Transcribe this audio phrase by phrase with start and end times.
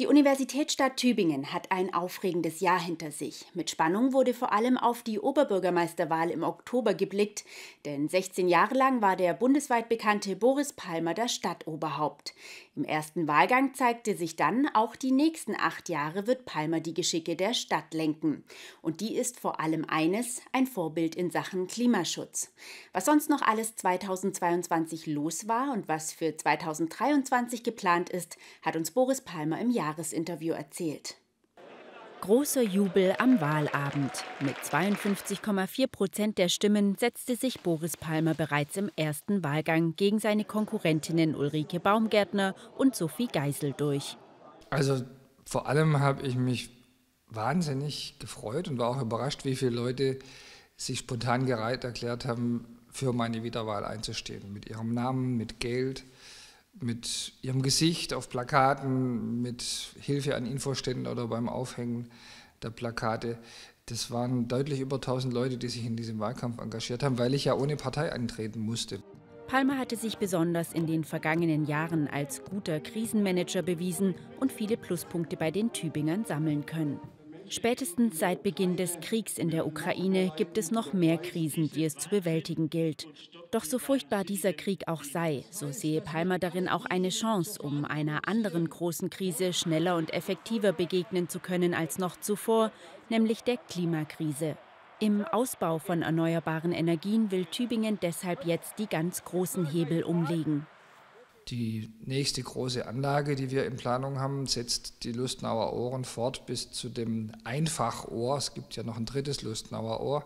[0.00, 3.44] Die Universitätsstadt Tübingen hat ein aufregendes Jahr hinter sich.
[3.52, 7.44] Mit Spannung wurde vor allem auf die Oberbürgermeisterwahl im Oktober geblickt,
[7.84, 12.32] denn 16 Jahre lang war der bundesweit bekannte Boris Palmer das Stadtoberhaupt.
[12.80, 17.36] Im ersten Wahlgang zeigte sich dann, auch die nächsten acht Jahre wird Palmer die Geschicke
[17.36, 18.42] der Stadt lenken.
[18.80, 22.54] Und die ist vor allem eines, ein Vorbild in Sachen Klimaschutz.
[22.94, 28.92] Was sonst noch alles 2022 los war und was für 2023 geplant ist, hat uns
[28.92, 31.16] Boris Palmer im Jahr Jahresinterview erzählt.
[32.20, 34.12] Großer Jubel am Wahlabend.
[34.40, 40.44] Mit 52,4 Prozent der Stimmen setzte sich Boris Palmer bereits im ersten Wahlgang gegen seine
[40.44, 44.18] Konkurrentinnen Ulrike Baumgärtner und Sophie Geisel durch.
[44.68, 45.02] Also
[45.46, 46.70] vor allem habe ich mich
[47.28, 50.18] wahnsinnig gefreut und war auch überrascht, wie viele Leute
[50.76, 54.52] sich spontan gereiht erklärt haben, für meine Wiederwahl einzustehen.
[54.52, 56.04] Mit ihrem Namen, mit Geld,
[56.78, 59.62] mit ihrem Gesicht auf Plakaten, mit
[60.00, 62.08] Hilfe an Infoständen oder beim Aufhängen
[62.62, 63.38] der Plakate.
[63.86, 67.46] Das waren deutlich über 1000 Leute, die sich in diesem Wahlkampf engagiert haben, weil ich
[67.46, 69.02] ja ohne Partei antreten musste.
[69.48, 75.36] Palmer hatte sich besonders in den vergangenen Jahren als guter Krisenmanager bewiesen und viele Pluspunkte
[75.36, 77.00] bei den Tübingern sammeln können.
[77.50, 81.96] Spätestens seit Beginn des Kriegs in der Ukraine gibt es noch mehr Krisen, die es
[81.96, 83.08] zu bewältigen gilt.
[83.50, 87.84] Doch so furchtbar dieser Krieg auch sei, so sehe Palmer darin auch eine Chance, um
[87.84, 92.70] einer anderen großen Krise schneller und effektiver begegnen zu können als noch zuvor,
[93.08, 94.56] nämlich der Klimakrise.
[95.00, 100.68] Im Ausbau von erneuerbaren Energien will Tübingen deshalb jetzt die ganz großen Hebel umlegen.
[101.50, 106.70] Die nächste große Anlage, die wir in Planung haben, setzt die Lustnauer Ohren fort bis
[106.70, 108.38] zu dem Einfachohr.
[108.38, 110.24] Es gibt ja noch ein drittes Lustnauer Ohr.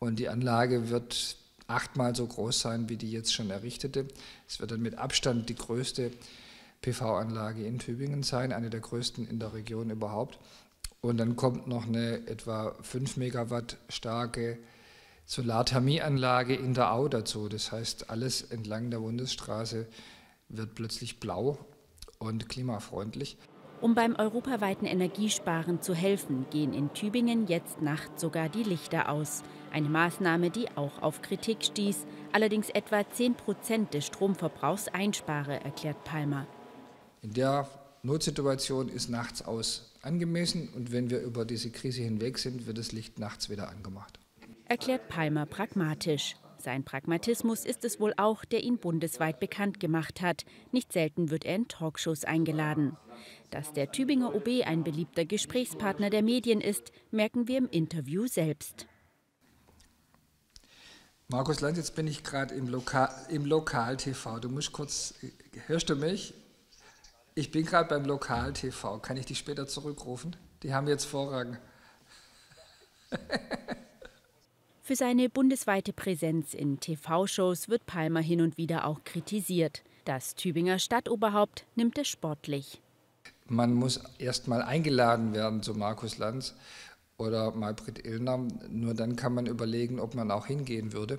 [0.00, 1.36] Und die Anlage wird
[1.68, 4.08] achtmal so groß sein wie die jetzt schon errichtete.
[4.48, 6.10] Es wird dann mit Abstand die größte
[6.82, 10.40] PV-Anlage in Tübingen sein, eine der größten in der Region überhaupt.
[11.00, 14.58] Und dann kommt noch eine etwa 5 Megawatt starke
[15.24, 17.48] Solarthermieanlage in der Au dazu.
[17.48, 19.86] Das heißt, alles entlang der Bundesstraße
[20.48, 21.58] wird plötzlich blau
[22.18, 23.36] und klimafreundlich.
[23.80, 29.44] Um beim europaweiten Energiesparen zu helfen, gehen in Tübingen jetzt Nacht sogar die Lichter aus.
[29.72, 36.02] Eine Maßnahme, die auch auf Kritik stieß, allerdings etwa 10 Prozent des Stromverbrauchs einspare, erklärt
[36.02, 36.46] Palmer.
[37.22, 37.68] In der
[38.02, 42.92] Notsituation ist nachts aus angemessen und wenn wir über diese Krise hinweg sind, wird das
[42.92, 44.18] Licht nachts wieder angemacht.
[44.64, 46.36] Erklärt Palmer pragmatisch.
[46.60, 50.44] Sein Pragmatismus ist es wohl auch, der ihn bundesweit bekannt gemacht hat.
[50.72, 52.96] Nicht selten wird er in Talkshows eingeladen.
[53.50, 58.86] Dass der Tübinger OB ein beliebter Gesprächspartner der Medien ist, merken wir im Interview selbst.
[61.28, 64.40] Markus Land, jetzt bin ich gerade im, Loka im Lokal-TV.
[64.40, 65.14] Du musst kurz,
[65.66, 66.34] hörst du mich?
[67.34, 68.98] Ich bin gerade beim Lokal-TV.
[68.98, 70.34] Kann ich dich später zurückrufen?
[70.64, 71.56] Die haben jetzt Vorrang.
[74.88, 79.82] Für seine bundesweite Präsenz in TV-Shows wird Palmer hin und wieder auch kritisiert.
[80.06, 82.80] Das Tübinger Stadtoberhaupt nimmt es sportlich.
[83.48, 86.54] Man muss erst mal eingeladen werden zu Markus Lanz
[87.18, 88.48] oder Malbrit Illner.
[88.70, 91.18] Nur dann kann man überlegen, ob man auch hingehen würde.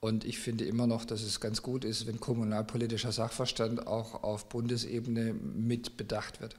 [0.00, 4.50] Und ich finde immer noch, dass es ganz gut ist, wenn kommunalpolitischer Sachverstand auch auf
[4.50, 6.56] Bundesebene mit bedacht wird.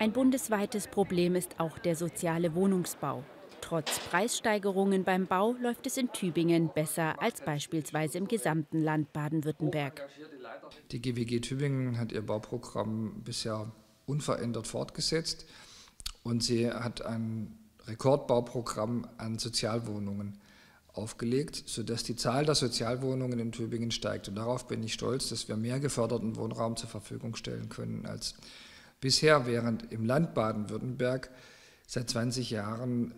[0.00, 3.22] Ein bundesweites Problem ist auch der soziale Wohnungsbau.
[3.64, 10.06] Trotz Preissteigerungen beim Bau läuft es in Tübingen besser als beispielsweise im gesamten Land Baden-Württemberg.
[10.90, 13.72] Die GWG Tübingen hat ihr Bauprogramm bisher
[14.04, 15.46] unverändert fortgesetzt
[16.22, 20.38] und sie hat ein Rekordbauprogramm an Sozialwohnungen
[20.92, 24.28] aufgelegt, sodass die Zahl der Sozialwohnungen in Tübingen steigt.
[24.28, 28.34] Und darauf bin ich stolz, dass wir mehr geförderten Wohnraum zur Verfügung stellen können als
[29.00, 31.30] bisher, während im Land Baden-Württemberg
[31.86, 33.14] seit 20 Jahren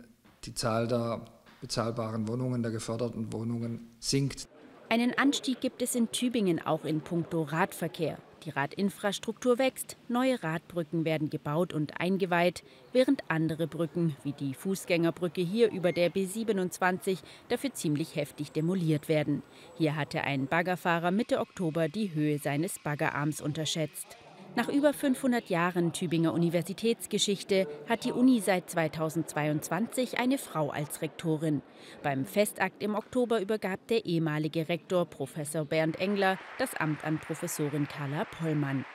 [0.47, 1.25] die Zahl der
[1.61, 4.49] bezahlbaren Wohnungen, der geförderten Wohnungen sinkt.
[4.89, 8.19] Einen Anstieg gibt es in Tübingen auch in puncto Radverkehr.
[8.45, 12.63] Die Radinfrastruktur wächst, neue Radbrücken werden gebaut und eingeweiht,
[12.93, 17.19] während andere Brücken, wie die Fußgängerbrücke hier über der B27,
[17.49, 19.43] dafür ziemlich heftig demoliert werden.
[19.77, 24.17] Hier hatte ein Baggerfahrer Mitte Oktober die Höhe seines Baggerarms unterschätzt.
[24.57, 31.61] Nach über 500 Jahren Tübinger Universitätsgeschichte hat die Uni seit 2022 eine Frau als Rektorin.
[32.03, 37.87] Beim Festakt im Oktober übergab der ehemalige Rektor Professor Bernd Engler das Amt an Professorin
[37.87, 38.87] Carla Pollmann.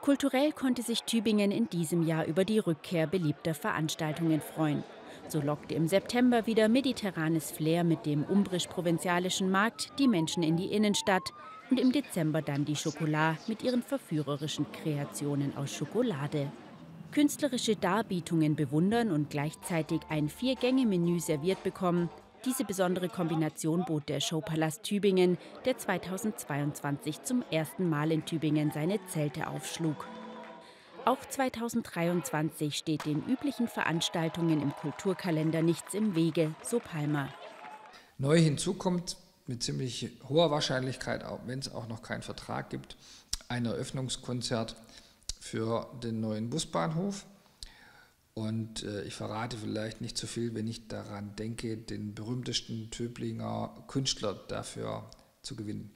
[0.00, 4.82] Kulturell konnte sich Tübingen in diesem Jahr über die Rückkehr beliebter Veranstaltungen freuen.
[5.28, 10.72] So lockte im September wieder mediterranes Flair mit dem umbrisch-provinzialischen Markt die Menschen in die
[10.72, 11.34] Innenstadt
[11.70, 16.50] und im Dezember dann die Schokolade mit ihren verführerischen Kreationen aus Schokolade.
[17.12, 22.08] Künstlerische Darbietungen bewundern und gleichzeitig ein Vier-Gänge-Menü serviert bekommen,
[22.44, 29.04] diese besondere Kombination bot der Showpalast Tübingen, der 2022 zum ersten Mal in Tübingen seine
[29.06, 30.08] Zelte aufschlug.
[31.04, 37.28] Auch 2023 steht den üblichen Veranstaltungen im Kulturkalender nichts im Wege, so Palmer.
[38.18, 39.16] Neu hinzu kommt
[39.50, 42.96] mit ziemlich hoher Wahrscheinlichkeit, auch wenn es auch noch keinen Vertrag gibt,
[43.48, 44.76] ein Eröffnungskonzert
[45.40, 47.26] für den neuen Busbahnhof.
[48.32, 52.92] Und äh, ich verrate vielleicht nicht zu so viel, wenn ich daran denke, den berühmtesten
[52.92, 55.10] Töblinger Künstler dafür
[55.42, 55.90] zu gewinnen.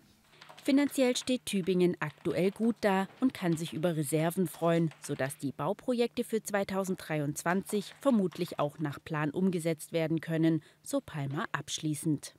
[0.64, 6.24] Finanziell steht Tübingen aktuell gut da und kann sich über Reserven freuen, sodass die Bauprojekte
[6.24, 12.34] für 2023 vermutlich auch nach Plan umgesetzt werden können, so Palmer abschließend.